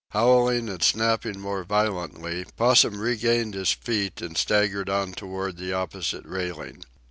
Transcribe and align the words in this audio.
Howling 0.13 0.67
and 0.67 0.81
snapping 0.81 1.39
more 1.39 1.63
violently, 1.63 2.45
Possum 2.57 2.99
regained 2.99 3.53
his 3.53 3.71
feet 3.71 4.19
and 4.19 4.35
staggered 4.35 4.89
on 4.89 5.11
toward 5.13 5.57
the 5.57 5.73
opposite 5.73 6.25
railing. 6.25 6.83